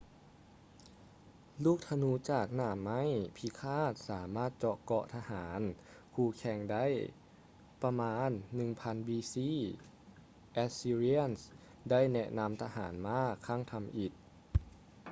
[1.65, 3.01] ລູກທະນູຈາກໜ້າໄມ້
[3.37, 5.61] ພິຄາດສາມາດເຈາະເກາະຂອງທະຫານ
[6.13, 6.85] ຄູ່ແຂ່ງໄດ້.
[7.83, 8.29] ປະມານ
[8.85, 9.35] 1000 b.c.
[10.63, 11.41] assyrians
[11.89, 14.11] ໄດ້ແນະນຳທະຫານມ້າຄັ້ງທຳອິດ